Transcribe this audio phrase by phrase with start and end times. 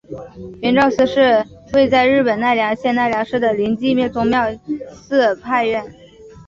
[0.63, 5.95] 圆照寺是位在日本奈良县奈良市的临济宗妙心寺派寺院。